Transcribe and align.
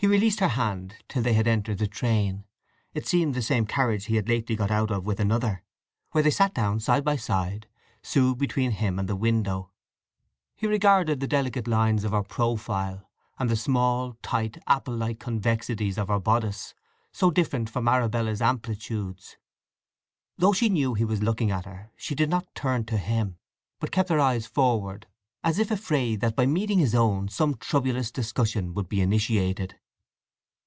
He 0.00 0.06
released 0.06 0.40
her 0.40 0.48
hand 0.48 0.96
till 1.10 1.22
they 1.22 1.34
had 1.34 1.46
entered 1.46 1.76
the 1.76 1.86
train,—it 1.86 3.06
seemed 3.06 3.34
the 3.34 3.42
same 3.42 3.66
carriage 3.66 4.06
he 4.06 4.16
had 4.16 4.30
lately 4.30 4.56
got 4.56 4.70
out 4.70 4.90
of 4.90 5.04
with 5.04 5.20
another—where 5.20 6.22
they 6.24 6.30
sat 6.30 6.54
down 6.54 6.80
side 6.80 7.04
by 7.04 7.16
side, 7.16 7.66
Sue 8.02 8.34
between 8.34 8.70
him 8.70 8.98
and 8.98 9.06
the 9.10 9.14
window. 9.14 9.72
He 10.56 10.66
regarded 10.66 11.20
the 11.20 11.26
delicate 11.28 11.68
lines 11.68 12.02
of 12.04 12.12
her 12.12 12.22
profile, 12.22 13.10
and 13.38 13.50
the 13.50 13.56
small, 13.56 14.14
tight, 14.22 14.56
applelike 14.66 15.20
convexities 15.20 15.98
of 15.98 16.08
her 16.08 16.18
bodice, 16.18 16.72
so 17.12 17.30
different 17.30 17.68
from 17.68 17.86
Arabella's 17.86 18.40
amplitudes. 18.40 19.36
Though 20.38 20.54
she 20.54 20.70
knew 20.70 20.94
he 20.94 21.04
was 21.04 21.22
looking 21.22 21.50
at 21.50 21.66
her 21.66 21.90
she 21.94 22.14
did 22.14 22.30
not 22.30 22.54
turn 22.54 22.86
to 22.86 22.96
him, 22.96 23.36
but 23.78 23.92
kept 23.92 24.08
her 24.08 24.18
eyes 24.18 24.46
forward, 24.46 25.06
as 25.44 25.58
if 25.58 25.70
afraid 25.70 26.22
that 26.22 26.36
by 26.36 26.46
meeting 26.46 26.78
his 26.78 26.94
own 26.94 27.28
some 27.28 27.54
troublous 27.56 28.10
discussion 28.10 28.72
would 28.72 28.88
be 28.88 29.02
initiated. 29.02 29.78